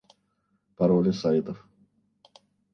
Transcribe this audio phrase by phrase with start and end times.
[0.77, 1.59] Пароли сайтов